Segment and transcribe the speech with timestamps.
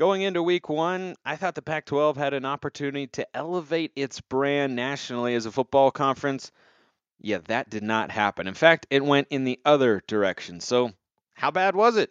[0.00, 4.18] Going into week one, I thought the Pac 12 had an opportunity to elevate its
[4.18, 6.52] brand nationally as a football conference.
[7.20, 8.46] Yeah, that did not happen.
[8.46, 10.60] In fact, it went in the other direction.
[10.60, 10.92] So,
[11.34, 12.10] how bad was it?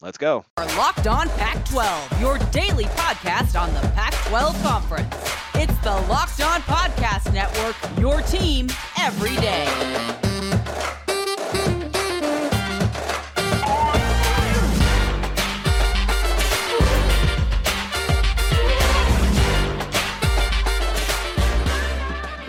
[0.00, 0.46] Let's go.
[0.56, 5.14] Our Locked On Pac 12, your daily podcast on the Pac 12 Conference.
[5.56, 8.68] It's the Locked On Podcast Network, your team
[8.98, 10.25] every day.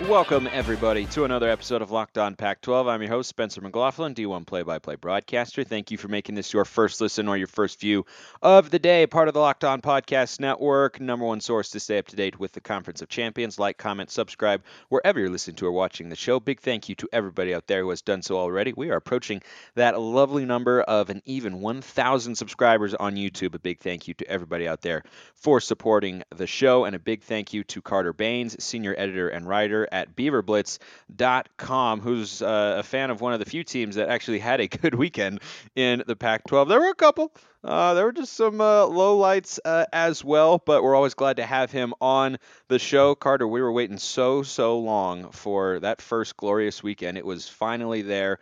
[0.08, 2.88] Welcome, everybody, to another episode of Locked On Pac 12.
[2.88, 5.64] I'm your host, Spencer McLaughlin, D1 play by play broadcaster.
[5.64, 8.06] Thank you for making this your first listen or your first view
[8.40, 9.06] of the day.
[9.06, 12.40] Part of the Locked On Podcast Network, number one source to stay up to date
[12.40, 13.58] with the Conference of Champions.
[13.58, 16.40] Like, comment, subscribe wherever you're listening to or watching the show.
[16.40, 18.72] Big thank you to everybody out there who has done so already.
[18.74, 19.42] We are approaching
[19.74, 23.54] that lovely number of an even 1,000 subscribers on YouTube.
[23.54, 25.02] A big thank you to everybody out there
[25.34, 29.46] for supporting the show, and a big thank you to Carter Baines, senior editor and
[29.46, 34.38] writer at beaverblitz.com, who's uh, a fan of one of the few teams that actually
[34.38, 35.40] had a good weekend
[35.74, 36.68] in the Pac 12.
[36.68, 37.32] There were a couple.
[37.64, 41.36] Uh, there were just some uh, low lights uh, as well, but we're always glad
[41.36, 42.38] to have him on
[42.68, 43.14] the show.
[43.14, 47.18] Carter, we were waiting so, so long for that first glorious weekend.
[47.18, 48.38] It was finally there.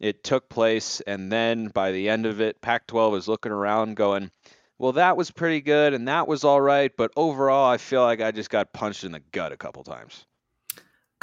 [0.00, 3.96] It took place, and then by the end of it, Pac 12 is looking around
[3.96, 4.30] going,
[4.78, 8.20] well, that was pretty good, and that was all right, but overall, I feel like
[8.20, 10.26] I just got punched in the gut a couple times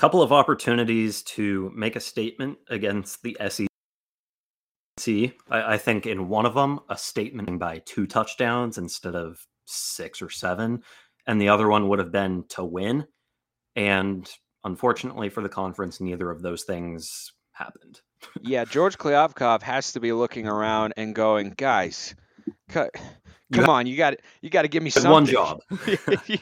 [0.02, 3.68] couple of opportunities to make a statement against the SEC.
[5.08, 10.20] I, I, think in one of them, a statement by two touchdowns instead of six
[10.20, 10.82] or seven,
[11.28, 13.06] and the other one would have been to win.
[13.76, 14.28] And
[14.64, 18.02] unfortunately for the conference, neither of those things happened.
[18.42, 22.16] yeah, George Kliavkoff has to be looking around and going, guys,
[22.70, 22.90] cut
[23.52, 25.12] Come on, you got you got to give me something.
[25.12, 25.62] One job.
[26.28, 26.38] you,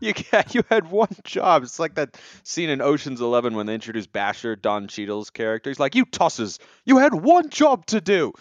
[0.00, 0.12] you,
[0.50, 1.62] you had one job.
[1.62, 5.70] It's like that scene in Ocean's Eleven when they introduced Basher, Don Cheadle's character.
[5.70, 8.32] He's like, "You tosses, you had one job to do."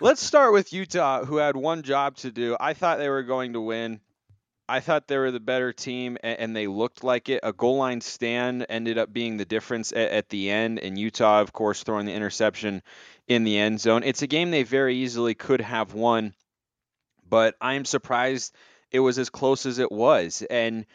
[0.00, 2.56] Let's start with Utah, who had one job to do.
[2.58, 4.00] I thought they were going to win.
[4.68, 7.40] I thought they were the better team, and, and they looked like it.
[7.42, 11.40] A goal line stand ended up being the difference at, at the end, and Utah,
[11.40, 12.82] of course, throwing the interception
[13.28, 14.02] in the end zone.
[14.04, 16.34] It's a game they very easily could have won
[17.28, 18.54] but I'm surprised
[18.90, 20.42] it was as close as it was.
[20.48, 20.86] And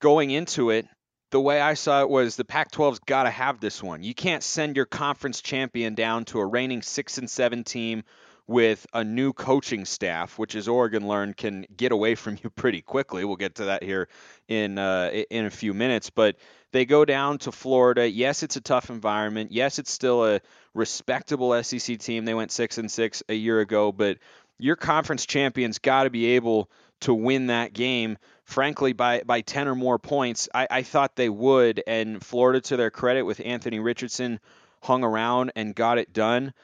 [0.00, 0.86] going into it,
[1.30, 4.02] the way I saw it was the Pac-12's got to have this one.
[4.02, 8.04] You can't send your conference champion down to a reigning six and seven team
[8.46, 12.80] with a new coaching staff, which is Oregon learned can get away from you pretty
[12.80, 13.24] quickly.
[13.24, 14.08] We'll get to that here
[14.48, 16.36] in uh, in a few minutes, but
[16.72, 18.10] they go down to Florida.
[18.10, 19.52] Yes, it's a tough environment.
[19.52, 20.40] Yes, it's still a
[20.74, 22.24] respectable SEC team.
[22.24, 24.18] They went six and six a year ago, but
[24.58, 26.70] your conference champions got to be able
[27.00, 28.18] to win that game.
[28.44, 31.82] Frankly, by by ten or more points, I, I thought they would.
[31.86, 34.40] And Florida, to their credit, with Anthony Richardson,
[34.82, 36.54] hung around and got it done.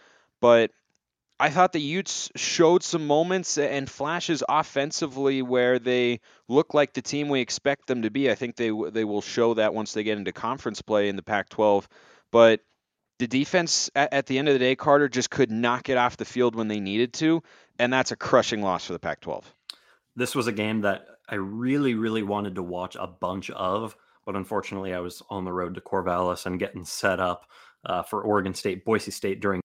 [0.40, 0.70] But
[1.38, 7.02] I thought the Utes showed some moments and flashes offensively where they look like the
[7.02, 8.30] team we expect them to be.
[8.30, 11.22] I think they they will show that once they get into conference play in the
[11.22, 11.86] Pac-12.
[12.30, 12.60] But
[13.18, 16.16] the defense at, at the end of the day, Carter just could not get off
[16.16, 17.42] the field when they needed to
[17.78, 19.52] and that's a crushing loss for the Pac 12.
[20.16, 24.36] This was a game that I really, really wanted to watch a bunch of, but
[24.36, 27.46] unfortunately, I was on the road to Corvallis and getting set up
[27.86, 29.60] uh, for Oregon State, Boise State during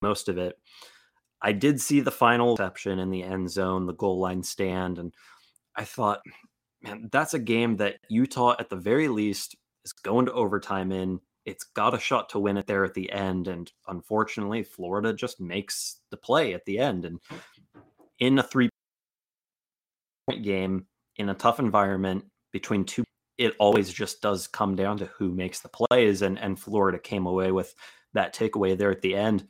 [0.00, 0.56] most of it.
[1.40, 5.12] I did see the final reception in the end zone, the goal line stand, and
[5.76, 6.20] I thought,
[6.82, 11.20] man, that's a game that Utah, at the very least, is going to overtime in
[11.44, 13.48] it's got a shot to win it there at the end.
[13.48, 17.04] And unfortunately, Florida just makes the play at the end.
[17.04, 17.80] And oh.
[18.18, 18.68] in a three
[20.28, 20.86] point game,
[21.16, 23.04] in a tough environment between two,
[23.38, 26.22] it always just does come down to who makes the plays.
[26.22, 27.74] And, and Florida came away with
[28.14, 29.46] that takeaway there at the end.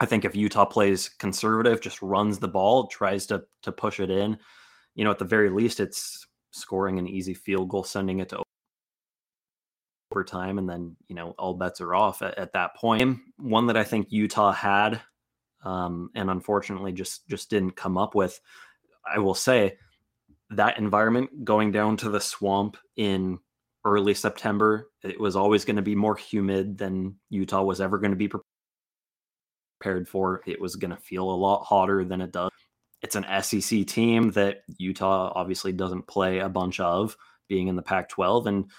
[0.00, 4.10] I think if Utah plays conservative, just runs the ball, tries to to push it
[4.10, 4.36] in,
[4.96, 8.42] you know, at the very least, it's scoring an easy field goal, sending it to
[10.16, 13.18] overtime, and then you know all bets are off at, at that point.
[13.36, 15.00] One that I think Utah had,
[15.64, 18.40] um, and unfortunately just just didn't come up with.
[19.06, 19.76] I will say
[20.50, 23.38] that environment going down to the swamp in
[23.84, 28.10] early September, it was always going to be more humid than Utah was ever going
[28.10, 28.30] to be
[29.78, 30.42] prepared for.
[30.46, 32.50] It was going to feel a lot hotter than it does.
[33.02, 37.16] It's an SEC team that Utah obviously doesn't play a bunch of,
[37.48, 38.46] being in the Pac 12.
[38.46, 38.70] And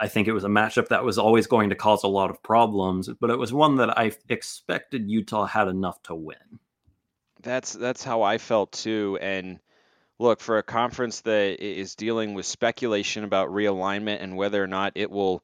[0.00, 2.42] I think it was a matchup that was always going to cause a lot of
[2.42, 6.60] problems, but it was one that I expected Utah had enough to win.
[7.42, 9.58] That's that's how I felt too, and
[10.18, 14.92] look, for a conference that is dealing with speculation about realignment and whether or not
[14.94, 15.42] it will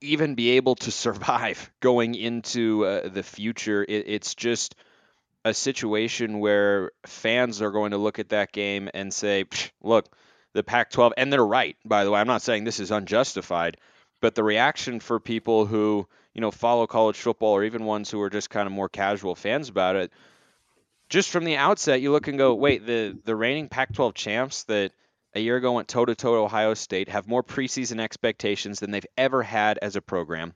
[0.00, 4.74] even be able to survive going into uh, the future, it, it's just
[5.44, 9.44] a situation where fans are going to look at that game and say,
[9.82, 10.06] look,
[10.54, 12.20] the Pac 12, and they're right, by the way.
[12.20, 13.76] I'm not saying this is unjustified,
[14.20, 18.20] but the reaction for people who, you know, follow college football or even ones who
[18.22, 20.12] are just kind of more casual fans about it,
[21.08, 24.64] just from the outset, you look and go, wait, the, the reigning Pac 12 champs
[24.64, 24.92] that
[25.34, 29.06] a year ago went toe to toe Ohio State have more preseason expectations than they've
[29.18, 30.54] ever had as a program.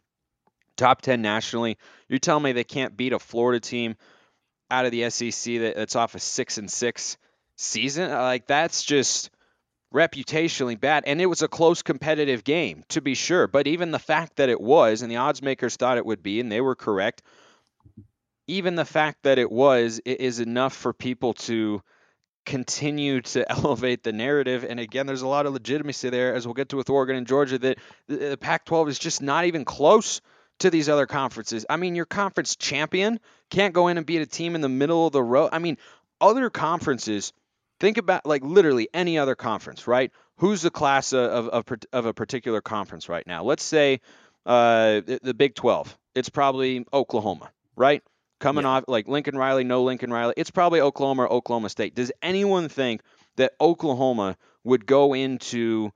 [0.77, 1.77] Top 10 nationally.
[2.09, 3.97] You're telling me they can't beat a Florida team
[4.71, 7.17] out of the SEC that's off a six and six
[7.57, 8.11] season.
[8.11, 9.31] Like that's just
[9.95, 11.05] reputationally bad.
[11.07, 13.47] And it was a close competitive game, to be sure.
[13.47, 16.41] But even the fact that it was, and the odds makers thought it would be,
[16.41, 17.23] and they were correct,
[18.47, 21.83] even the fact that it was is enough for people to
[22.47, 24.65] continue to elevate the narrative.
[24.69, 27.27] And again, there's a lot of legitimacy there, as we'll get to with Oregon and
[27.27, 30.21] Georgia, that the Pac 12 is just not even close
[30.61, 31.65] to these other conferences.
[31.71, 33.21] I mean, your conference champion
[33.51, 35.51] can't go in and beat a team in the middle of the road.
[35.53, 35.79] I mean,
[36.21, 37.33] other conferences,
[37.81, 40.13] think about like literally any other conference, right?
[40.39, 43.45] Who's the class of, of, of a particular conference right now?
[43.45, 44.01] Let's say
[44.47, 45.97] uh, the, the Big 12.
[46.15, 48.03] It's probably Oklahoma, right?
[48.41, 48.71] Coming yeah.
[48.71, 50.35] off like Lincoln Riley, no Lincoln Riley.
[50.37, 51.95] It's probably Oklahoma or Oklahoma State.
[51.95, 53.03] Does anyone think
[53.37, 55.93] that Oklahoma would go into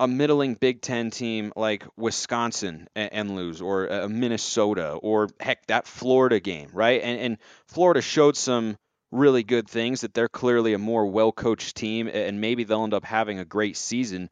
[0.00, 5.66] a middling Big Ten team like Wisconsin and, and lose, or a Minnesota, or heck,
[5.66, 7.02] that Florida game, right?
[7.02, 8.76] And, and Florida showed some
[9.10, 12.94] really good things that they're clearly a more well coached team, and maybe they'll end
[12.94, 14.30] up having a great season.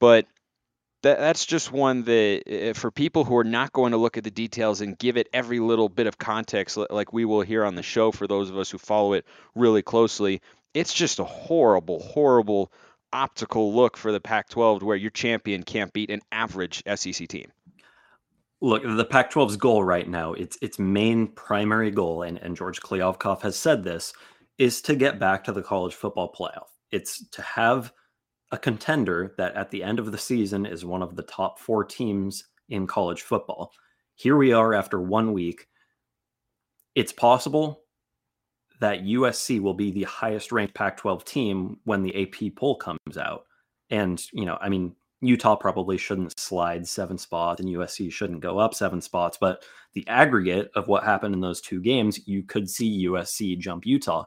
[0.00, 0.26] But
[1.02, 4.30] that, that's just one that, for people who are not going to look at the
[4.30, 7.82] details and give it every little bit of context, like we will here on the
[7.82, 10.40] show for those of us who follow it really closely,
[10.72, 12.72] it's just a horrible, horrible
[13.12, 17.52] optical look for the Pac 12 where your champion can't beat an average SEC team?
[18.64, 22.80] Look, the Pac 12's goal right now, its its main primary goal, and, and George
[22.80, 24.14] Kliavkoff has said this,
[24.56, 26.68] is to get back to the college football playoff.
[26.90, 27.92] It's to have
[28.52, 31.84] a contender that at the end of the season is one of the top four
[31.84, 33.70] teams in college football.
[34.14, 35.68] Here we are after one week.
[36.94, 37.82] It's possible
[38.80, 43.18] that USC will be the highest ranked Pac 12 team when the AP poll comes
[43.20, 43.44] out.
[43.90, 48.58] And, you know, I mean, Utah probably shouldn't slide seven spots and USC shouldn't go
[48.58, 49.38] up seven spots.
[49.40, 53.86] But the aggregate of what happened in those two games, you could see USC jump
[53.86, 54.24] Utah.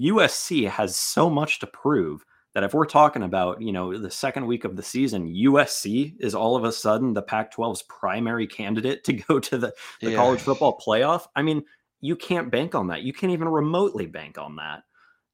[0.00, 4.46] USC has so much to prove that if we're talking about, you know, the second
[4.46, 9.04] week of the season, USC is all of a sudden the Pac 12's primary candidate
[9.04, 10.16] to go to the, the yeah.
[10.16, 11.26] college football playoff.
[11.36, 11.64] I mean,
[12.00, 13.02] you can't bank on that.
[13.02, 14.84] You can't even remotely bank on that.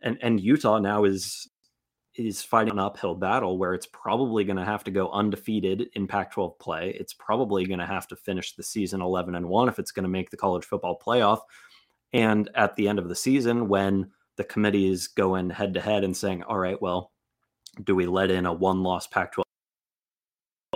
[0.01, 1.49] And and Utah now is
[2.15, 6.07] is fighting an uphill battle where it's probably going to have to go undefeated in
[6.07, 6.95] Pac-12 play.
[6.99, 10.05] It's probably going to have to finish the season 11 and 1 if it's going
[10.05, 11.41] to make the college football playoff.
[12.13, 16.05] And at the end of the season when the committees go in head to head
[16.05, 17.13] and saying, "All right, well,
[17.85, 19.45] do we let in a one-loss Pac-12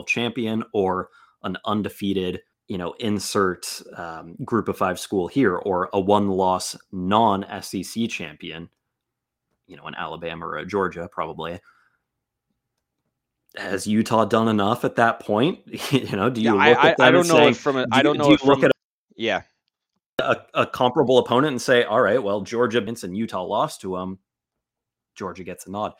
[0.06, 1.10] champion or
[1.42, 6.76] an undefeated you know, insert um, group of five school here or a one loss
[6.90, 8.68] non SEC champion,
[9.66, 11.60] you know, an Alabama or a Georgia, probably.
[13.56, 15.60] Has Utah done enough at that point?
[15.92, 17.76] you know, do you yeah, look I, at them I don't know say, if from
[17.76, 18.74] a, I don't know do look at a,
[19.16, 19.42] yeah
[20.18, 23.96] a, a, comparable opponent and say, all right, well, Georgia wins and Utah lost to
[23.96, 24.18] them.
[25.14, 25.92] Georgia gets a nod.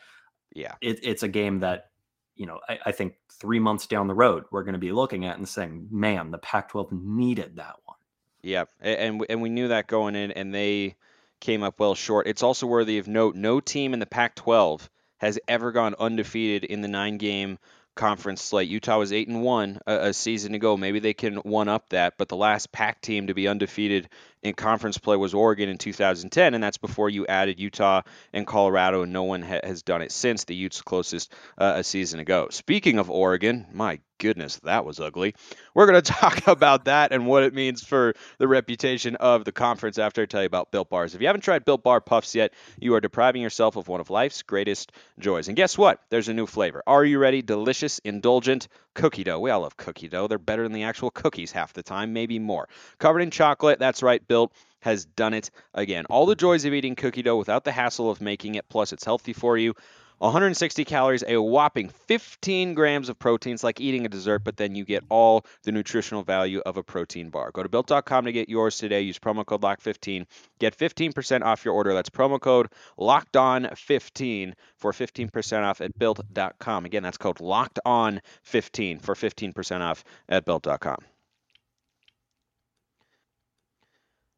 [0.53, 1.89] Yeah, it, it's a game that
[2.37, 5.25] you know, I, I, think three months down the road, we're going to be looking
[5.25, 7.97] at and saying, man, the Pac 12 needed that one.
[8.43, 8.65] Yeah.
[8.79, 10.95] And, and we knew that going in, and they
[11.39, 12.27] came up well short.
[12.27, 16.63] It's also worthy of note no team in the Pac 12 has ever gone undefeated
[16.63, 17.57] in the nine game
[17.95, 18.69] conference slate.
[18.69, 20.77] Utah was eight and one a, a, season ago.
[20.77, 22.13] Maybe they can one up that.
[22.17, 24.07] But the last Pac team to be undefeated
[24.47, 28.01] in conference play was Oregon in 2010, and that's before you added Utah
[28.33, 31.83] and Colorado, and no one ha- has done it since the Utes closest uh, a
[31.83, 32.47] season ago.
[32.51, 35.35] Speaking of Oregon, my goodness, that was ugly.
[35.73, 39.51] We're going to talk about that and what it means for the reputation of the
[39.51, 41.15] conference after I tell you about Built Bars.
[41.15, 44.09] If you haven't tried Built Bar Puffs yet, you are depriving yourself of one of
[44.09, 45.47] life's greatest joys.
[45.47, 46.01] And guess what?
[46.09, 46.83] There's a new flavor.
[46.87, 47.41] Are you ready?
[47.41, 49.39] Delicious, indulgent cookie dough.
[49.39, 50.27] We all love cookie dough.
[50.27, 52.67] They're better than the actual cookies half the time, maybe more.
[52.97, 53.79] Covered in chocolate.
[53.79, 54.51] That's right, Built
[54.81, 56.05] has done it again.
[56.09, 59.05] All the joys of eating cookie dough without the hassle of making it, plus it's
[59.05, 59.75] healthy for you.
[60.19, 63.53] 160 calories, a whopping 15 grams of protein.
[63.53, 66.83] It's like eating a dessert, but then you get all the nutritional value of a
[66.83, 67.51] protein bar.
[67.51, 69.01] Go to built.com to get yours today.
[69.01, 70.25] Use promo code LOCK15.
[70.59, 71.93] Get 15% off your order.
[71.93, 76.85] That's promo code locked on 15 for 15% off at built.com.
[76.85, 80.97] Again, that's code locked on 15 for 15% off at built.com.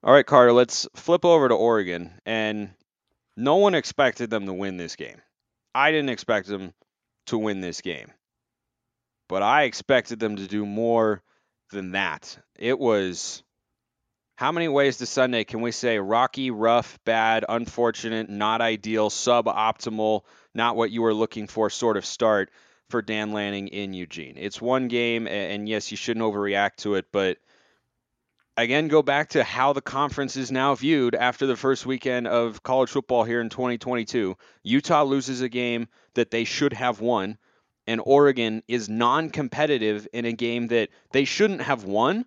[0.02, 2.12] All right, Carter, let's flip over to Oregon.
[2.26, 2.72] And
[3.38, 5.22] no one expected them to win this game.
[5.80, 6.74] I didn't expect them
[7.28, 8.12] to win this game.
[9.30, 11.24] But I expected them to do more
[11.72, 12.38] than that.
[12.58, 13.44] It was
[14.36, 20.24] how many ways to Sunday can we say rocky, rough, bad, unfortunate, not ideal, suboptimal,
[20.54, 22.52] not what you were looking for sort of start
[22.90, 24.36] for Dan Lanning in Eugene?
[24.36, 27.38] It's one game, and yes, you shouldn't overreact to it, but
[28.62, 32.63] again, go back to how the conference is now viewed after the first weekend of
[32.63, 34.36] college football here in 2022.
[34.63, 37.38] Utah loses a game that they should have won,
[37.88, 42.25] and Oregon is non competitive in a game that they shouldn't have won,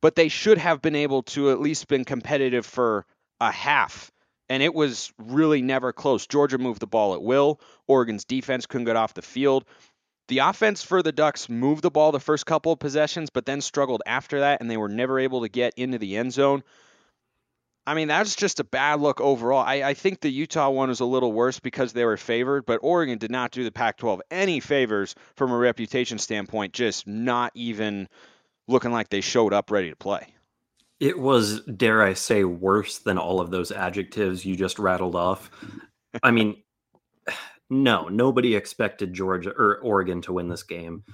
[0.00, 3.06] but they should have been able to at least been competitive for
[3.40, 4.10] a half.
[4.48, 6.26] And it was really never close.
[6.26, 7.60] Georgia moved the ball at will.
[7.86, 9.64] Oregon's defense couldn't get off the field.
[10.28, 13.60] The offense for the Ducks moved the ball the first couple of possessions, but then
[13.60, 16.62] struggled after that, and they were never able to get into the end zone.
[17.86, 19.62] I mean, that's just a bad look overall.
[19.62, 22.80] I, I think the Utah one was a little worse because they were favored, but
[22.82, 27.52] Oregon did not do the Pac 12 any favors from a reputation standpoint, just not
[27.54, 28.08] even
[28.66, 30.26] looking like they showed up ready to play.
[30.98, 35.50] It was, dare I say, worse than all of those adjectives you just rattled off.
[36.22, 36.62] I mean,
[37.82, 41.04] no, nobody expected Georgia or Oregon to win this game.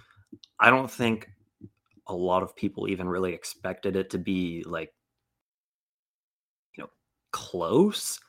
[0.59, 1.29] I don't think
[2.07, 4.93] a lot of people even really expected it to be like
[6.77, 6.91] you know
[7.33, 8.21] close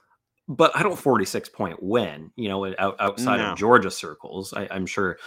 [0.47, 3.51] but I don't 46 point win, you know, out, outside no.
[3.51, 4.53] of Georgia circles.
[4.53, 5.17] I, am sure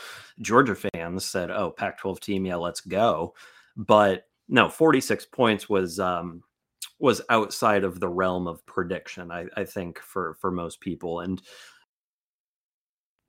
[0.40, 3.34] Georgia fans said, oh, Pac 12 team, yeah, let's go.
[3.74, 6.42] But no, 46 points was um,
[6.98, 11.20] was outside of the realm of prediction, I, I think, for for most people.
[11.20, 11.40] And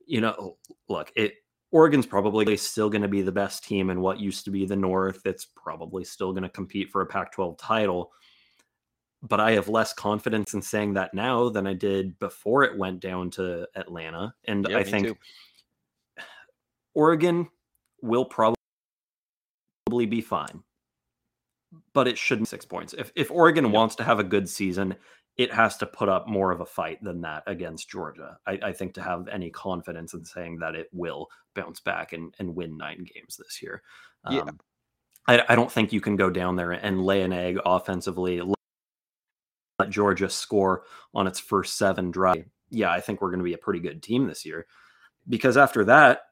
[0.06, 0.56] you know, oh,
[0.88, 1.34] look, it
[1.72, 4.76] Oregon's probably still going to be the best team in what used to be the
[4.76, 5.20] North.
[5.24, 8.12] It's probably still going to compete for a Pac 12 title.
[9.22, 13.00] But I have less confidence in saying that now than I did before it went
[13.00, 14.32] down to Atlanta.
[14.44, 15.16] And I think too.
[16.94, 17.48] Oregon
[18.00, 18.56] will probably
[19.90, 20.62] be fine,
[21.92, 22.94] but it shouldn't six points.
[22.96, 23.74] If, if Oregon yep.
[23.74, 24.94] wants to have a good season,
[25.36, 28.38] it has to put up more of a fight than that against Georgia.
[28.46, 32.34] I, I, think to have any confidence in saying that it will bounce back and,
[32.38, 33.82] and win nine games this year.
[34.24, 34.44] Um, yeah.
[35.28, 39.90] I, I, don't think you can go down there and lay an egg offensively, let
[39.90, 42.46] Georgia score on its first seven drive.
[42.70, 44.66] Yeah, I think we're going to be a pretty good team this year.
[45.28, 46.22] Because after that,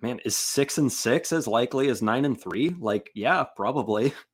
[0.00, 2.74] man, is six and six as likely as nine and three?
[2.78, 4.14] Like, yeah, probably.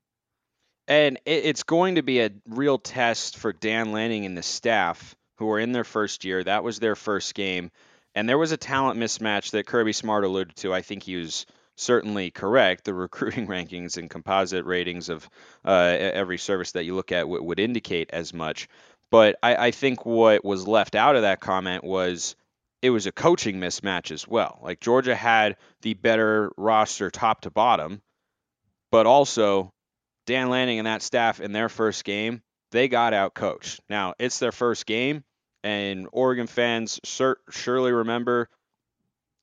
[0.90, 5.48] And it's going to be a real test for Dan Lanning and the staff who
[5.52, 6.42] are in their first year.
[6.42, 7.70] That was their first game.
[8.16, 10.74] And there was a talent mismatch that Kirby Smart alluded to.
[10.74, 12.86] I think he was certainly correct.
[12.86, 15.30] The recruiting rankings and composite ratings of
[15.64, 18.66] uh, every service that you look at w- would indicate as much.
[19.12, 22.34] But I, I think what was left out of that comment was
[22.82, 24.58] it was a coaching mismatch as well.
[24.60, 28.02] Like Georgia had the better roster top to bottom,
[28.90, 29.72] but also
[30.26, 33.80] Dan Lanning and that staff in their first game, they got out coached.
[33.88, 35.24] Now, it's their first game,
[35.64, 38.48] and Oregon fans sur- surely remember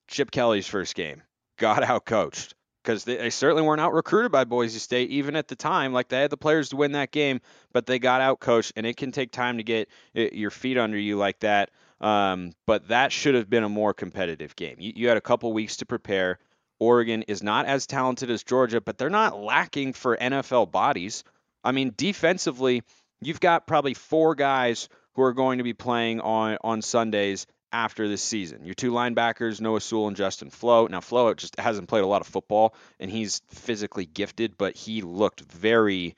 [0.08, 1.22] Chip Kelly's first game.
[1.58, 5.48] Got out coached because they, they, certainly weren't out recruited by Boise State, even at
[5.48, 5.92] the time.
[5.92, 7.40] Like they had the players to win that game,
[7.72, 10.78] but they got out coached, and it can take time to get it, your feet
[10.78, 11.70] under you like that.
[12.00, 14.76] Um, but that should have been a more competitive game.
[14.78, 16.38] You, you had a couple weeks to prepare.
[16.78, 21.24] Oregon is not as talented as Georgia, but they're not lacking for NFL bodies.
[21.64, 22.82] I mean, defensively,
[23.20, 28.08] you've got probably four guys who are going to be playing on on Sundays after
[28.08, 28.64] this season.
[28.64, 30.86] Your two linebackers, Noah Sewell and Justin Flowe.
[30.86, 35.02] Now, Flowe just hasn't played a lot of football, and he's physically gifted, but he
[35.02, 36.14] looked very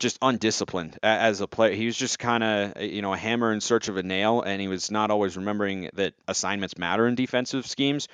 [0.00, 1.72] just undisciplined as a player.
[1.74, 4.60] He was just kind of, you know, a hammer in search of a nail, and
[4.60, 8.08] he was not always remembering that assignments matter in defensive schemes.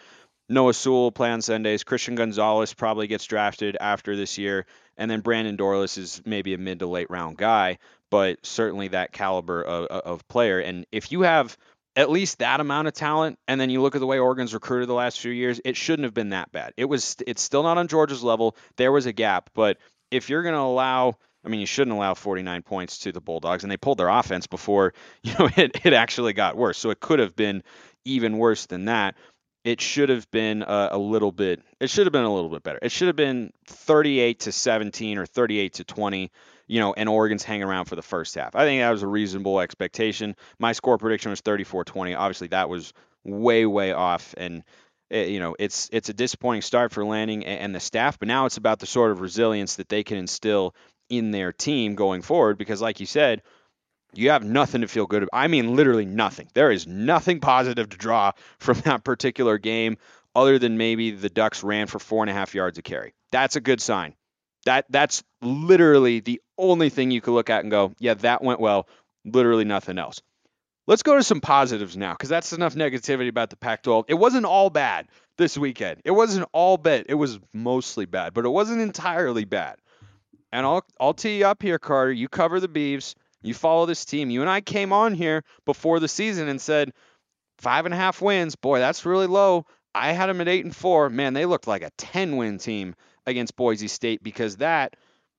[0.51, 1.85] Noah Sewell play on Sundays.
[1.85, 4.67] Christian Gonzalez probably gets drafted after this year,
[4.97, 7.79] and then Brandon Dorlus is maybe a mid to late round guy,
[8.11, 10.59] but certainly that caliber of, of player.
[10.59, 11.57] And if you have
[11.95, 14.89] at least that amount of talent, and then you look at the way Oregon's recruited
[14.89, 16.73] the last few years, it shouldn't have been that bad.
[16.77, 17.17] It was.
[17.27, 18.57] It's still not on Georgia's level.
[18.77, 19.79] There was a gap, but
[20.11, 23.63] if you're going to allow I mean, you shouldn't allow 49 points to the Bulldogs,
[23.63, 24.93] and they pulled their offense before
[25.23, 26.79] you know it, it actually got worse.
[26.79, 27.63] So it could have been
[28.05, 29.15] even worse than that.
[29.65, 31.63] It should have been a, a little bit.
[31.81, 32.79] It should have been a little bit better.
[32.81, 36.31] It should have been 38 to 17 or 38 to 20.
[36.67, 38.55] You know, and Oregon's hanging around for the first half.
[38.55, 40.37] I think that was a reasonable expectation.
[40.61, 42.17] My score prediction was 34-20.
[42.17, 42.93] Obviously, that was
[43.25, 44.63] way, way off, and
[45.11, 48.19] it, you know, it's it's a disappointing start for Lanning and, and the staff.
[48.19, 50.75] But now it's about the sort of resilience that they can instill
[51.09, 53.43] in their team going forward because, like you said,
[54.15, 55.39] you have nothing to feel good about.
[55.39, 56.49] I mean, literally nothing.
[56.55, 59.97] There is nothing positive to draw from that particular game
[60.35, 63.15] other than maybe the Ducks ran for four and a half yards a carry.
[63.33, 64.15] That's a good sign.
[64.67, 68.61] That that's literally the only thing you could look at and go, yeah, that went
[68.61, 68.89] well.
[69.25, 70.21] Literally nothing else.
[70.87, 74.07] Let's go to some positives now, because that's enough negativity about the Pac-12.
[74.09, 76.01] It wasn't all bad this weekend.
[76.05, 77.07] It wasn't all bad.
[77.09, 79.77] It was mostly bad, but it wasn't entirely bad.
[80.53, 82.13] And I'll I'll tee you up here, Carter.
[82.13, 83.15] You cover the Beavs.
[83.43, 84.31] You follow this team.
[84.31, 86.93] You and I came on here before the season and said
[87.59, 88.57] five and a half wins.
[88.57, 89.67] Boy, that's really low.
[89.95, 91.09] I had them at eight and four.
[91.11, 92.95] Man, they looked like a 10 win team
[93.27, 94.97] against Boise State because that,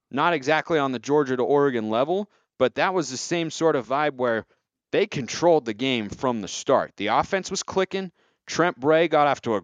[0.09, 2.29] not exactly on the Georgia to Oregon level,
[2.59, 4.45] but that was the same sort of vibe where
[4.91, 6.91] they controlled the game from the start.
[6.97, 8.11] The offense was clicking.
[8.45, 9.61] Trent Bray got off to a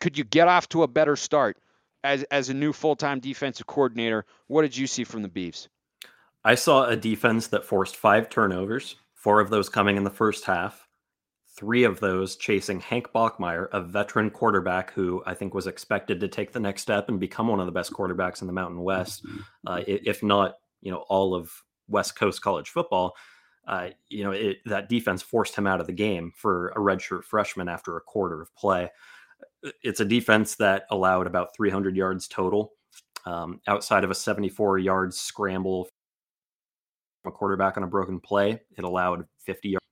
[0.00, 1.56] could you get off to a better start
[2.02, 4.24] as as a new full-time defensive coordinator?
[4.48, 5.68] What did you see from the Beavs?
[6.44, 10.44] I saw a defense that forced five turnovers, four of those coming in the first
[10.44, 10.88] half,
[11.56, 16.28] three of those chasing Hank Bachmeier, a veteran quarterback who I think was expected to
[16.28, 19.24] take the next step and become one of the best quarterbacks in the Mountain West,
[19.66, 21.52] uh, if not, you know, all of
[21.88, 23.14] West Coast college football.
[23.66, 27.22] Uh, you know, it, that defense forced him out of the game for a redshirt
[27.22, 28.90] freshman after a quarter of play.
[29.82, 32.72] It's a defense that allowed about 300 yards total,
[33.24, 35.88] um, outside of a 74 yard scramble
[37.24, 38.60] a quarterback on a broken play.
[38.76, 39.86] It allowed 50 yards.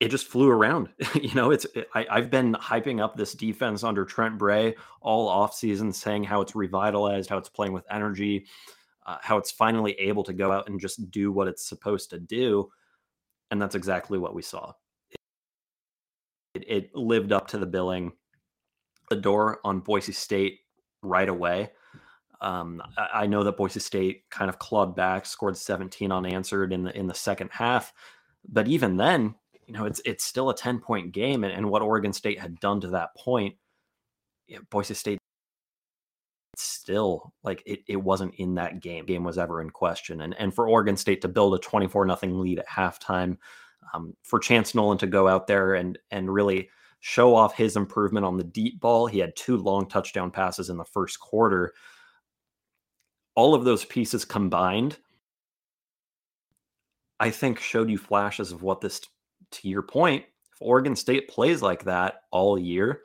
[0.00, 0.88] It just flew around.
[1.14, 5.94] you know, it's I, have been hyping up this defense under Trent Bray all offseason,
[5.94, 8.46] saying how it's revitalized, how it's playing with energy,
[9.06, 12.18] uh, how it's finally able to go out and just do what it's supposed to
[12.18, 12.70] do.
[13.50, 14.72] And that's exactly what we saw.
[16.54, 18.12] It, it lived up to the billing.
[19.10, 20.60] The door on Boise State
[21.02, 21.70] right away
[22.40, 26.84] um, I, I know that Boise State kind of clawed back, scored 17 unanswered in
[26.84, 27.92] the in the second half,
[28.48, 29.34] but even then,
[29.66, 32.58] you know, it's it's still a 10 point game, and, and what Oregon State had
[32.60, 33.56] done to that point,
[34.70, 35.18] Boise State
[36.56, 39.06] still like it, it wasn't in that game.
[39.06, 42.38] Game was ever in question, and and for Oregon State to build a 24 nothing
[42.40, 43.36] lead at halftime,
[43.94, 48.26] um, for Chance Nolan to go out there and and really show off his improvement
[48.26, 49.06] on the deep ball.
[49.06, 51.72] He had two long touchdown passes in the first quarter
[53.34, 54.96] all of those pieces combined,
[57.18, 59.00] I think showed you flashes of what this,
[59.52, 63.02] to your point, if Oregon State plays like that all year,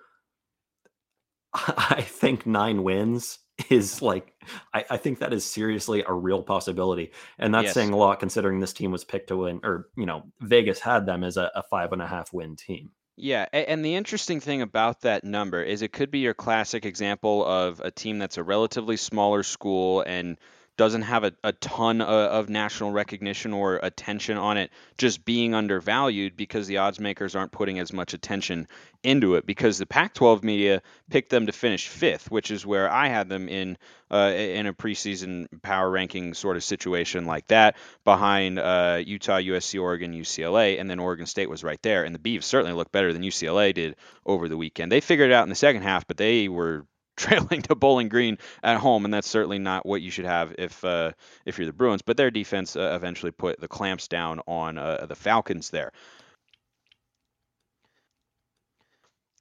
[1.54, 4.34] I think nine wins is like,
[4.74, 7.12] I, I think that is seriously a real possibility.
[7.40, 7.74] And that's yes.
[7.74, 11.06] saying a lot considering this team was picked to win, or, you know, Vegas had
[11.06, 12.92] them as a, a five and a half win team.
[13.17, 17.45] Yeah, and the interesting thing about that number is it could be your classic example
[17.45, 20.38] of a team that's a relatively smaller school and
[20.78, 25.54] doesn't have a, a ton of, of, national recognition or attention on it just being
[25.54, 28.68] undervalued because the odds makers aren't putting as much attention
[29.04, 33.08] into it because the Pac-12 media picked them to finish fifth, which is where I
[33.08, 33.78] had them in
[34.12, 39.82] uh, in a preseason power ranking sort of situation like that behind uh, Utah, USC,
[39.82, 42.04] Oregon, UCLA, and then Oregon State was right there.
[42.04, 44.92] And the Beavs certainly looked better than UCLA did over the weekend.
[44.92, 48.38] They figured it out in the second half, but they were trailing to Bowling Green
[48.63, 51.12] at home, and that's certainly not what you should have if uh,
[51.45, 52.01] if you're the Bruins.
[52.01, 55.91] But their defense uh, eventually put the clamps down on uh, the Falcons there.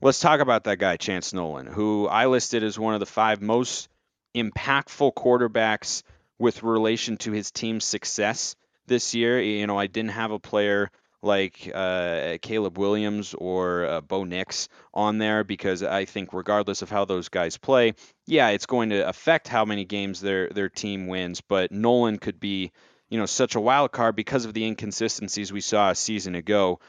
[0.00, 3.40] Let's talk about that guy, Chance Nolan, who I listed as one of the five
[3.40, 3.88] most
[4.34, 6.02] impactful quarterbacks
[6.38, 8.56] with relation to his team's success
[8.86, 9.40] this year.
[9.40, 10.90] You know, I didn't have a player
[11.24, 16.90] like uh, Caleb Williams or uh, Bo Nix on there because I think regardless of
[16.90, 17.94] how those guys play,
[18.26, 21.40] yeah, it's going to affect how many games their their team wins.
[21.40, 22.72] But Nolan could be,
[23.08, 26.80] you know, such a wild card because of the inconsistencies we saw a season ago.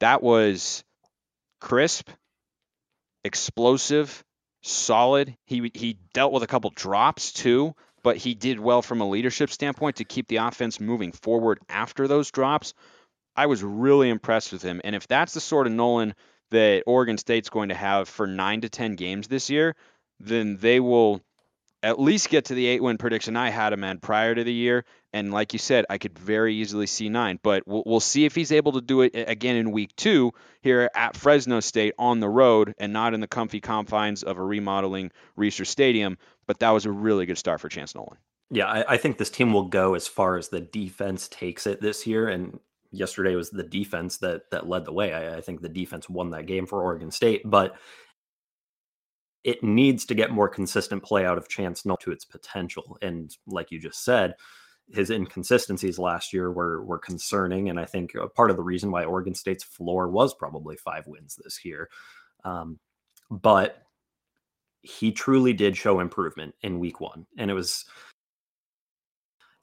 [0.00, 0.84] That was
[1.60, 2.10] crisp,
[3.24, 4.24] explosive,
[4.62, 5.36] solid.
[5.46, 9.50] He he dealt with a couple drops too, but he did well from a leadership
[9.50, 12.74] standpoint to keep the offense moving forward after those drops.
[13.36, 14.80] I was really impressed with him.
[14.84, 16.14] And if that's the sort of Nolan
[16.50, 19.74] that Oregon State's going to have for nine to 10 games this year,
[20.20, 21.20] then they will
[21.82, 24.52] at least get to the eight win prediction I had him at prior to the
[24.52, 24.84] year.
[25.12, 27.38] And like you said, I could very easily see nine.
[27.42, 30.90] But we'll, we'll see if he's able to do it again in week two here
[30.94, 35.12] at Fresno State on the road and not in the comfy confines of a remodeling
[35.38, 36.16] Reser Stadium.
[36.46, 38.16] But that was a really good start for Chance Nolan.
[38.50, 41.80] Yeah, I, I think this team will go as far as the defense takes it
[41.80, 42.28] this year.
[42.28, 42.60] And
[42.94, 45.12] yesterday was the defense that that led the way.
[45.12, 47.76] I, I think the defense won that game for Oregon State, but
[49.44, 52.96] it needs to get more consistent play out of Chance Nolan to its potential.
[53.02, 54.34] And like you just said,
[54.88, 59.04] his inconsistencies last year were were concerning, and I think part of the reason why
[59.04, 61.88] Oregon State's floor was probably five wins this year.
[62.44, 62.78] Um,
[63.30, 63.82] but
[64.82, 67.86] he truly did show improvement in week one, and it was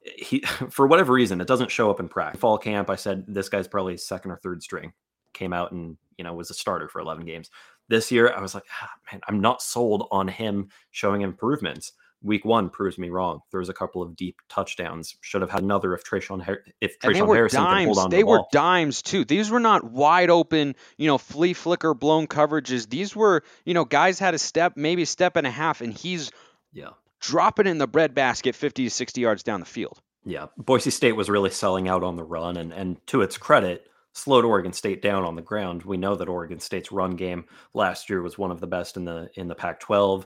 [0.04, 2.40] he for whatever reason it doesn't show up in practice.
[2.40, 4.92] Fall camp, I said this guy's probably second or third string.
[5.32, 7.50] Came out and you know was a starter for 11 games.
[7.88, 11.92] This year, I was like, ah, man, I'm not sold on him showing improvements.
[12.22, 13.40] Week one proves me wrong.
[13.50, 15.16] There was a couple of deep touchdowns.
[15.22, 16.40] Should have had another if Tre'Shaun
[16.80, 17.86] if Tre'Shaun Harrison dimes.
[17.86, 18.10] hold on.
[18.10, 19.24] They the were dimes too.
[19.24, 22.88] These were not wide open, you know, flea flicker blown coverages.
[22.88, 25.92] These were, you know, guys had a step, maybe a step and a half, and
[25.92, 26.30] he's
[26.72, 26.90] yeah
[27.22, 30.02] dropping in the breadbasket 50 to 60 yards down the field.
[30.24, 33.88] Yeah, Boise State was really selling out on the run, and and to its credit,
[34.12, 35.82] slowed Oregon State down on the ground.
[35.82, 39.04] We know that Oregon State's run game last year was one of the best in
[39.04, 40.24] the in the Pac-12.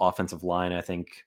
[0.00, 1.24] Offensive line, I think,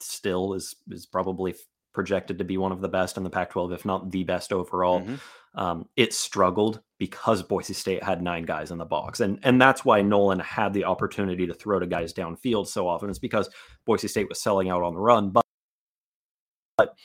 [0.00, 1.54] still is is probably
[1.92, 5.00] projected to be one of the best in the Pac-12, if not the best overall.
[5.00, 5.16] Mm-hmm.
[5.54, 9.84] Um, it struggled because Boise State had nine guys in the box, and and that's
[9.84, 13.10] why Nolan had the opportunity to throw to guys downfield so often.
[13.10, 13.50] It's because
[13.84, 15.44] Boise State was selling out on the run, but,
[16.78, 16.96] but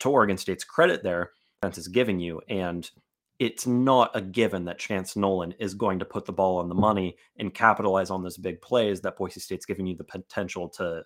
[0.00, 1.30] to Oregon State's credit, there
[1.62, 2.90] defense is giving you, and
[3.38, 6.74] it's not a given that Chance Nolan is going to put the ball on the
[6.74, 11.02] money and capitalize on those big plays that Boise State's giving you the potential to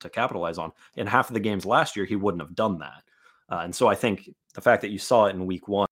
[0.00, 0.72] to capitalize on.
[0.96, 3.02] In half of the games last year, he wouldn't have done that.
[3.50, 5.86] Uh, and so I think the fact that you saw it in week one,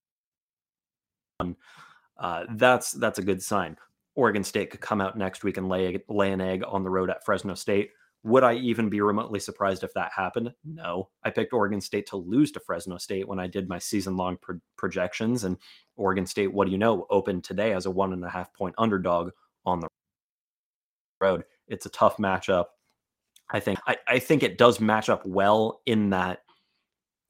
[2.19, 3.77] uh, that's that's a good sign.
[4.15, 7.11] Oregon State could come out next week and lay lay an egg on the road
[7.11, 7.91] at Fresno State.
[8.25, 10.53] Would I even be remotely surprised if that happened?
[10.65, 11.09] No.
[11.25, 14.37] I picked Oregon State to lose to Fresno State when I did my season long
[14.41, 15.43] pro- projections.
[15.43, 15.57] And
[15.97, 18.77] Oregon State, what do you know, opened today as a one and a half point
[18.79, 19.33] underdog
[19.67, 19.89] on the
[21.21, 21.45] road.
[21.67, 22.67] It's a tough matchup.
[23.51, 26.43] I think I, I think it does match up well in that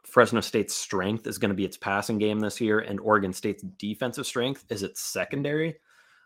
[0.05, 3.63] Fresno State's strength is going to be its passing game this year, and Oregon State's
[3.63, 5.77] defensive strength is its secondary.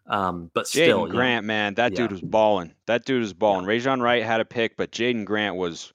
[0.09, 1.47] Um, but still, Jaydon Grant, yeah.
[1.47, 1.97] man, that yeah.
[1.99, 2.75] dude was balling.
[2.87, 3.65] That dude was balling.
[3.65, 3.73] Yeah.
[3.73, 5.93] Rejzohn Wright had a pick, but Jaydon Grant was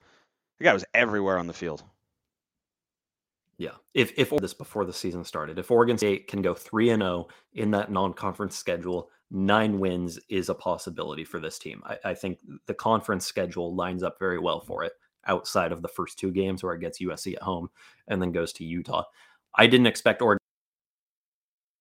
[0.57, 1.83] the guy was everywhere on the field.
[3.57, 7.01] Yeah, if if this before the season started, if Oregon State can go three and
[7.01, 11.81] zero oh in that non-conference schedule, nine wins is a possibility for this team.
[11.85, 14.93] I, I think the conference schedule lines up very well for it
[15.27, 17.69] outside of the first two games where it gets USC at home
[18.07, 19.03] and then goes to Utah.
[19.55, 20.39] I didn't expect Oregon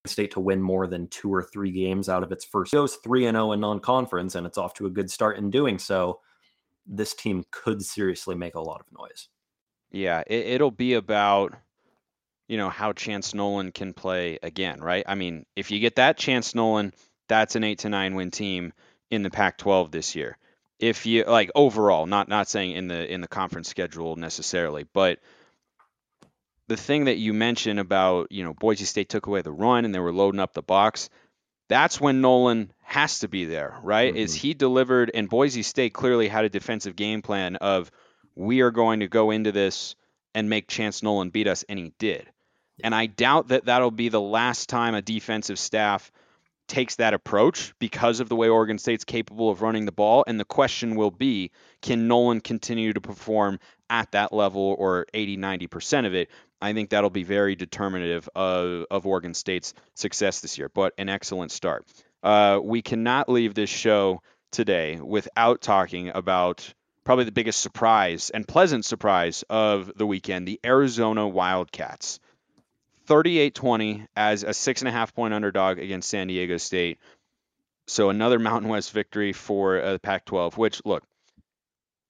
[0.07, 2.73] State to win more than two or three games out of its first.
[2.73, 5.37] It goes three and zero oh in non-conference, and it's off to a good start
[5.37, 6.21] in doing so.
[6.87, 9.29] This team could seriously make a lot of noise.
[9.91, 11.55] Yeah, it, will be about
[12.49, 15.05] you know how Chance Nolan can play again, right?
[15.07, 16.95] I mean, if you get that Chance Nolan,
[17.29, 18.73] that's an eight to nine win team
[19.11, 20.39] in the Pac-12 this year
[20.81, 25.19] if you like overall, not not saying in the in the conference schedule necessarily, but
[26.69, 29.95] the thing that you mentioned about, you know, Boise State took away the run and
[29.95, 31.11] they were loading up the box,
[31.69, 34.13] that's when Nolan has to be there, right?
[34.13, 34.23] Mm-hmm.
[34.23, 37.91] Is he delivered and Boise State clearly had a defensive game plan of
[38.37, 39.97] we are going to go into this
[40.35, 42.27] and make Chance Nolan beat us and he did.
[42.83, 46.11] And I doubt that that'll be the last time a defensive staff
[46.71, 50.23] takes that approach because of the way Oregon State's capable of running the ball.
[50.27, 51.51] And the question will be
[51.83, 53.59] can Nolan continue to perform
[53.91, 56.31] at that level or 80, 90% of it?
[56.63, 61.09] I think that'll be very determinative of, of Oregon State's success this year, but an
[61.09, 61.87] excellent start.
[62.23, 68.47] Uh, we cannot leave this show today without talking about probably the biggest surprise and
[68.47, 72.21] pleasant surprise of the weekend the Arizona Wildcats.
[73.11, 77.01] 38 20 as a six and a half point underdog against San Diego State.
[77.89, 81.03] So another Mountain West victory for uh, the Pac 12, which, look,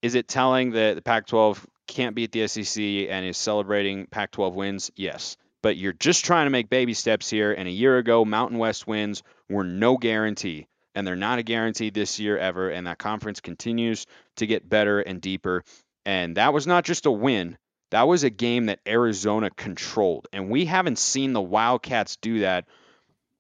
[0.02, 4.30] is it telling that the Pac 12 can't beat the SEC and is celebrating Pac
[4.32, 4.90] 12 wins?
[4.94, 5.38] Yes.
[5.62, 7.54] But you're just trying to make baby steps here.
[7.54, 10.66] And a year ago, Mountain West wins were no guarantee.
[10.94, 12.68] And they're not a guarantee this year ever.
[12.68, 14.04] And that conference continues
[14.36, 15.64] to get better and deeper.
[16.04, 17.56] And that was not just a win,
[17.90, 20.29] that was a game that Arizona controlled.
[20.33, 22.66] And we haven't seen the Wildcats do that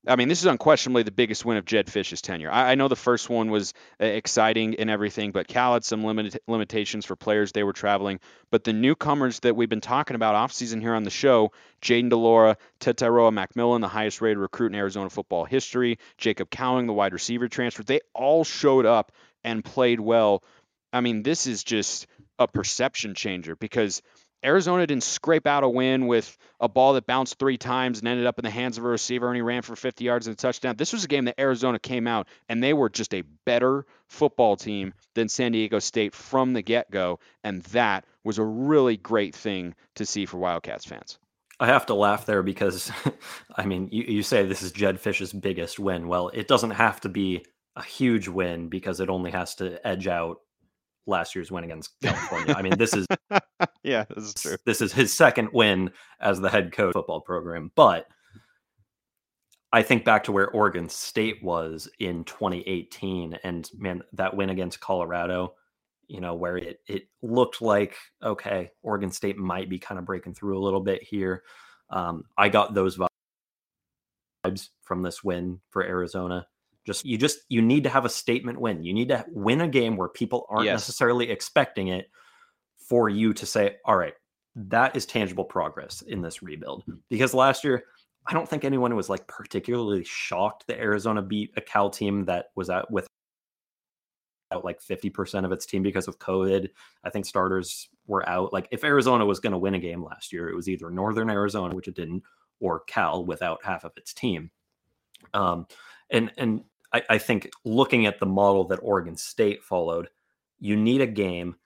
[0.06, 2.50] I mean, this is unquestionably the biggest win of Jedd Fisch's tenure.
[2.50, 6.04] I, I know the first one was uh, exciting and everything, but Cal had some
[6.04, 8.18] limit, limitations for players they were traveling.
[8.50, 12.20] But the newcomers that we've been talking about offseason here on the show, Jayden DeLora,
[12.22, 17.12] Laura, Tetairoa McMillan, the highest rated recruit in Arizona football history, Jacob Cowing, the wide
[17.12, 19.12] receiver transfer, they all showed up
[19.44, 20.42] and played well.
[20.94, 22.06] I mean, this is just
[22.38, 24.00] a perception changer because–
[24.44, 28.26] Arizona didn't scrape out a win with a ball that bounced three times and ended
[28.26, 30.36] up in the hands of a receiver and he ran for 50 yards and a
[30.36, 30.76] touchdown.
[30.76, 34.56] This was a game that Arizona came out and they were just a better football
[34.56, 37.18] team than San Diego State from the get go.
[37.44, 41.18] And that was a really great thing to see for Wildcats fans.
[41.58, 42.90] I have to laugh there because,
[43.54, 46.08] I mean, you, you say this is Jedd Fisch's biggest win.
[46.08, 47.44] Well, it doesn't have to be
[47.76, 50.40] a huge win because it only has to edge out
[51.10, 52.54] last year's win against California.
[52.56, 53.06] I mean, this is
[53.82, 54.56] yeah, this is true.
[54.64, 58.06] This is his second win as the head coach football program, but
[59.72, 64.80] I think back to where Oregon State was in 2018 and man that win against
[64.80, 65.54] Colorado,
[66.08, 70.34] you know, where it it looked like okay, Oregon State might be kind of breaking
[70.34, 71.42] through a little bit here.
[71.90, 72.98] Um, I got those
[74.44, 76.46] vibes from this win for Arizona.
[76.90, 78.82] Just you just you need to have a statement win.
[78.82, 80.80] You need to win a game where people aren't yes.
[80.80, 82.10] necessarily expecting it
[82.88, 84.14] for you to say, all right,
[84.56, 86.82] that is tangible progress in this rebuild.
[87.08, 87.84] Because last year,
[88.26, 92.46] I don't think anyone was like particularly shocked that Arizona beat a Cal team that
[92.56, 93.06] was out with
[94.52, 96.70] out like 50% of its team because of COVID.
[97.04, 98.52] I think starters were out.
[98.52, 101.30] Like if Arizona was going to win a game last year, it was either Northern
[101.30, 102.24] Arizona, which it didn't,
[102.58, 104.50] or Cal without half of its team.
[105.32, 105.66] Um,
[106.10, 110.08] and and I, I think looking at the model that Oregon State followed,
[110.58, 111.56] you need a game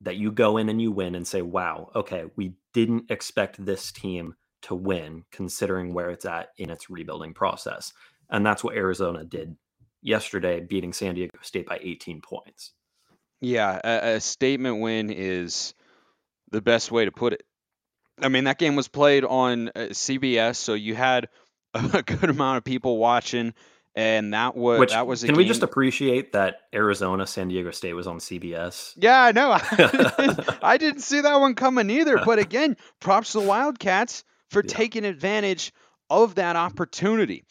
[0.00, 3.90] that you go in and you win and say, wow, okay, we didn't expect this
[3.90, 7.92] team to win considering where it's at in its rebuilding process.
[8.30, 9.56] And that's what Arizona did
[10.02, 12.72] yesterday, beating San Diego State by 18 points.
[13.40, 15.74] Yeah, a, a statement win is
[16.50, 17.42] the best way to put it.
[18.20, 21.28] I mean, that game was played on uh, CBS, so you had
[21.74, 23.54] a good amount of people watching
[23.94, 25.20] and that was Which, that was.
[25.20, 25.36] can game...
[25.36, 28.94] we just appreciate that Arizona San Diego State was on CBS?
[28.96, 29.52] Yeah, I know.
[30.62, 32.20] I didn't see that one coming either.
[32.24, 34.74] But again, props to the Wildcats for yeah.
[34.74, 35.72] taking advantage
[36.10, 37.44] of that opportunity.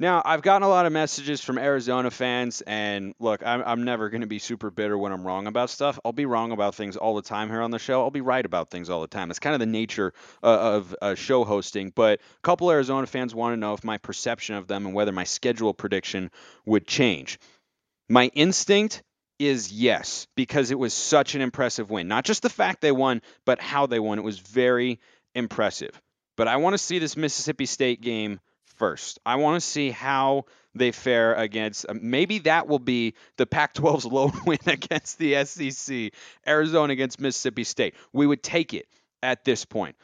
[0.00, 4.10] Now, I've gotten a lot of messages from Arizona fans, and look, I'm, I'm never
[4.10, 5.98] going to be super bitter when I'm wrong about stuff.
[6.04, 8.02] I'll be wrong about things all the time here on the show.
[8.02, 9.30] I'll be right about things all the time.
[9.30, 11.90] It's kind of the nature uh, of uh, show hosting.
[11.92, 15.10] But a couple Arizona fans want to know if my perception of them and whether
[15.10, 16.30] my schedule prediction
[16.64, 17.40] would change.
[18.08, 19.02] My instinct
[19.40, 22.06] is yes, because it was such an impressive win.
[22.06, 24.20] Not just the fact they won, but how they won.
[24.20, 25.00] It was very
[25.34, 26.00] impressive.
[26.36, 28.38] But I want to see this Mississippi State game
[28.78, 29.18] first.
[29.26, 31.86] I want to see how they fare against.
[31.88, 36.12] Uh, maybe that will be the Pac 12's lone win against the SEC,
[36.46, 37.94] Arizona against Mississippi State.
[38.12, 38.86] We would take it
[39.22, 39.96] at this point.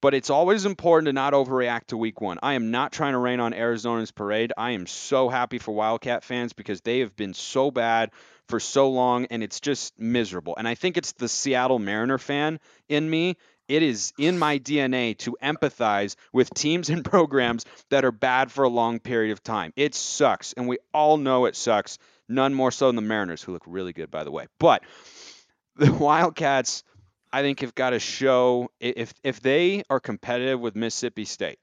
[0.00, 2.38] But it's always important to not overreact to week one.
[2.42, 4.52] I am not trying to rain on Arizona's parade.
[4.54, 8.10] I am so happy for Wildcat fans because they have been so bad
[8.46, 10.56] for so long and it's just miserable.
[10.58, 15.16] And I think it's the Seattle Mariner fan in me it is in my DNA
[15.18, 19.72] to empathize with teams and programs that are bad for a long period of time.
[19.76, 21.98] It sucks, and we all know it sucks.
[22.28, 24.46] None more so than the Mariners, who look really good, by the way.
[24.58, 24.82] But
[25.76, 26.84] the Wildcats,
[27.32, 31.58] I think, have got to show if if they are competitive with Mississippi State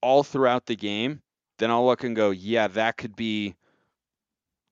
[0.00, 1.22] all throughout the game,
[1.58, 3.54] then I'll look and go, yeah, that could be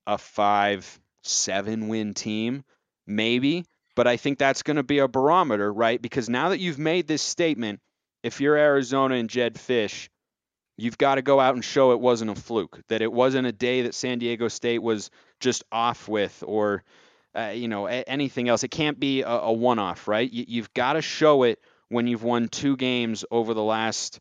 [0.06, 2.64] a five, seven win team,
[3.06, 3.64] maybe.
[3.94, 6.00] But I think that's going to be a barometer, right?
[6.00, 7.80] Because now that you've made this statement,
[8.22, 10.08] if you're Arizona and Jedd Fisch,
[10.78, 13.52] you've got to go out and show it wasn't a fluke, that it wasn't a
[13.52, 16.84] day that San Diego State was just off with or,
[17.36, 18.64] uh, you know, a- anything else.
[18.64, 20.30] It can't be a, a one off, right?
[20.30, 24.20] You, you've got to show it when you've won two games over the last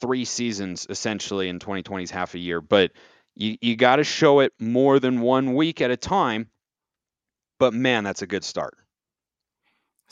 [0.00, 2.60] three seasons, essentially, in 2020's half a year.
[2.60, 2.92] But
[3.36, 6.48] you, you got to show it more than one week at a time
[7.60, 8.74] but man, that's a good start.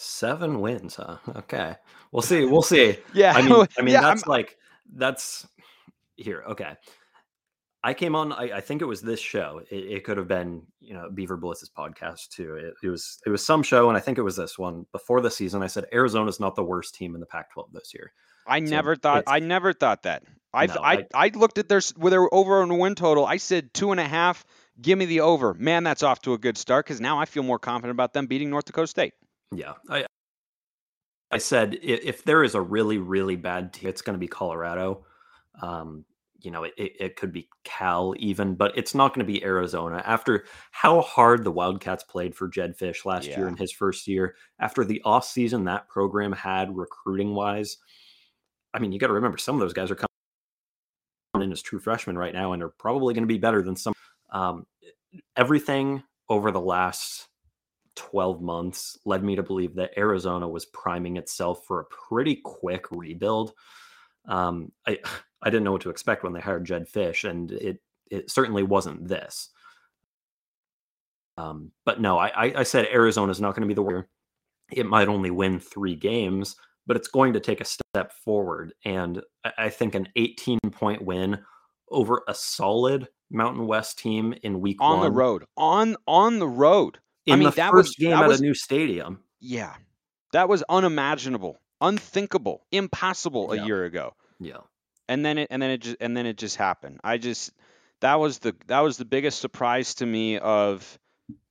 [0.00, 1.16] Seven wins, huh?
[1.36, 1.74] Okay,
[2.12, 2.44] we'll see.
[2.44, 2.98] We'll see.
[3.14, 4.30] yeah, I mean, I mean, yeah, that's I'm...
[4.30, 4.56] like
[4.94, 5.46] that's
[6.16, 6.44] here.
[6.50, 6.72] Okay,
[7.82, 8.32] I came on.
[8.32, 9.60] I, I think it was this show.
[9.70, 12.54] It, it, could have been, you know, Beaver Blitz's podcast too.
[12.54, 15.20] It, it, was it was some show, and I think it was this one before
[15.20, 15.62] the season.
[15.62, 18.12] I said Arizona's not the worst team in the Pac-12 this year.
[18.46, 19.24] I so never thought.
[19.26, 20.22] I never thought that.
[20.54, 23.26] I no, I, I looked at their their over and win total.
[23.26, 24.46] I said two and a half
[24.80, 25.54] Give me the over.
[25.54, 28.26] Man, that's off to a good start because now I feel more confident about them
[28.26, 29.14] beating North Dakota State.
[29.52, 29.74] Yeah.
[29.88, 30.06] I
[31.30, 35.04] I said if there is a really, really bad team, it's going to be Colorado.
[35.60, 36.04] Um,
[36.40, 40.02] you know, it, it could be Cal even, but it's not going to be Arizona.
[40.06, 43.38] After how hard the Wildcats played for Jedd Fisch last Yeah.
[43.38, 47.76] year in his first year, after the offseason that program had recruiting wise,
[48.72, 50.08] I mean, you got to remember some of those guys are coming
[51.46, 53.92] in as true freshmen right now and are probably going to be better than some.
[54.30, 54.66] Um,
[55.36, 57.27] everything over the last
[57.98, 62.86] 12 months led me to believe that Arizona was priming itself for a pretty quick
[62.90, 63.52] rebuild.
[64.26, 64.98] Um, I
[65.40, 67.80] I didn't know what to expect when they hired Jedd Fisch, and it
[68.10, 69.50] it certainly wasn't this.
[71.36, 74.08] Um, but no, I, I, I said Arizona's not going to be the winner.
[74.72, 76.56] It might only win three games,
[76.86, 78.72] but it's going to take a step forward.
[78.84, 81.38] And I, I think an 18 point win
[81.90, 86.48] over a solid Mountain West team in week on one the road, on on the
[86.48, 86.98] road.
[87.32, 89.20] I mean, the that was- game that at was- a new stadium.
[89.40, 89.74] Yeah,
[90.32, 94.14] that was unimaginable, unthinkable, impossible a year ago.
[94.40, 94.58] Yeah.
[95.08, 97.00] and then it and then it just and then it just happened.
[97.02, 97.52] I just
[98.00, 100.98] that was the that was the biggest surprise to me of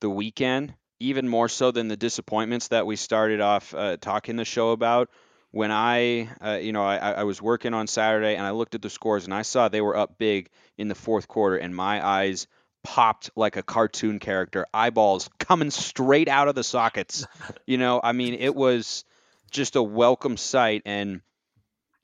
[0.00, 4.44] the weekend, even more so than the disappointments that we started off uh, talking the
[4.44, 5.08] show about.
[5.50, 8.82] When I, uh, you know, I I was working on Saturday and I looked at
[8.82, 12.06] the scores and I saw they were up big in the fourth quarter and my
[12.06, 12.46] eyes
[12.84, 17.26] popped like a cartoon character, eyeballs coming straight out of the sockets.
[17.66, 19.04] You know, I mean, it was
[19.50, 21.20] just a welcome sight and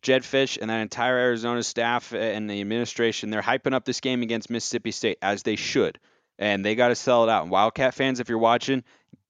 [0.04, 4.22] Jedd Fisch and that entire Arizona staff and the administration, they're hyping up this game
[4.22, 5.98] against Mississippi State as they should.
[6.38, 7.42] And they got to sell it out.
[7.42, 8.84] And Wildcat fans, if you're watching,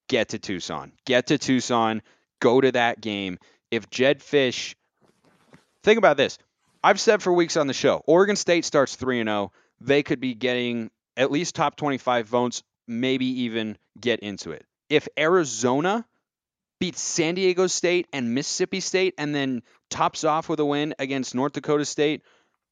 [0.08, 0.92] get to Tucson.
[1.04, 2.02] Get to Tucson.
[2.40, 3.38] Go to that game.
[3.70, 4.74] If Jedd Fisch,
[5.84, 6.38] think about this.
[6.82, 9.52] I've said for weeks on the show, Oregon State starts 3 and 0.
[9.80, 14.64] They could be getting at least top 25 votes, maybe even get into it.
[14.88, 16.06] If Arizona
[16.80, 21.34] beats San Diego State and Mississippi State and then tops off with a win against
[21.34, 22.22] North Dakota State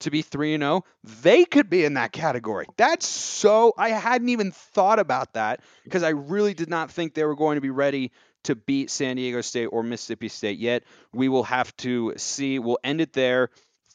[0.01, 0.85] to be 3 and 0,
[1.23, 2.67] they could be in that category.
[2.77, 7.25] That's so I hadn't even thought about that because I really did not think they
[7.25, 8.11] were going to be ready
[8.45, 10.83] to beat San Diego State or Mississippi State yet.
[11.13, 12.59] We will have to see.
[12.59, 13.51] We'll end it there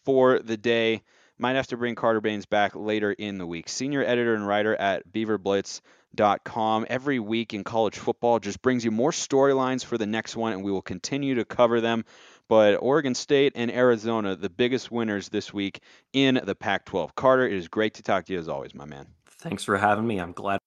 [0.06, 1.04] for the day.
[1.40, 3.70] Might have to bring Carter Baines back later in the week.
[3.70, 6.86] Senior editor and writer at beaverblitz.com.
[6.90, 10.64] Every week in college football just brings you more storylines for the next one, and
[10.64, 12.06] we will continue to cover them.
[12.48, 15.82] But Oregon State and Arizona, the biggest winners this week
[16.14, 17.14] in the Pac 12.
[17.16, 19.08] Carter, it is great to talk to you as always, my man.
[19.40, 20.20] Thanks for having me.
[20.20, 20.60] I'm glad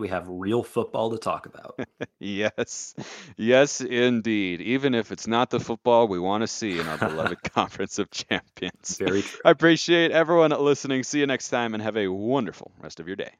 [0.00, 1.78] we have real football to talk about.
[2.22, 2.94] Yes,
[3.38, 4.60] yes, indeed.
[4.60, 8.10] Even if it's not the football we want to see in our beloved Conference of
[8.10, 8.98] Champions.
[8.98, 9.40] Very true.
[9.44, 11.02] I appreciate everyone listening.
[11.02, 13.32] See you next time and have a wonderful rest of your day.